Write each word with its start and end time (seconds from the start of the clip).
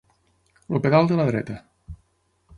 El 0.77 0.81
pedal 0.85 1.11
de 1.13 1.19
la 1.21 1.27
dreta. 1.29 1.59